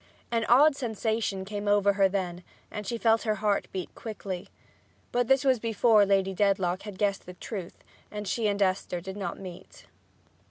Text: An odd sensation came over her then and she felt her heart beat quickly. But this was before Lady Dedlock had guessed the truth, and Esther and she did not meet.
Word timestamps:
An 0.31 0.45
odd 0.49 0.75
sensation 0.75 1.45
came 1.45 1.67
over 1.67 1.93
her 1.93 2.09
then 2.09 2.43
and 2.71 2.87
she 2.87 2.97
felt 2.97 3.21
her 3.21 3.35
heart 3.35 3.67
beat 3.71 3.93
quickly. 3.93 4.49
But 5.11 5.27
this 5.27 5.43
was 5.43 5.59
before 5.59 6.07
Lady 6.07 6.33
Dedlock 6.33 6.81
had 6.81 6.97
guessed 6.97 7.27
the 7.27 7.35
truth, 7.35 7.83
and 8.09 8.25
Esther 8.25 8.97
and 8.97 9.05
she 9.05 9.11
did 9.11 9.15
not 9.15 9.37
meet. 9.39 9.85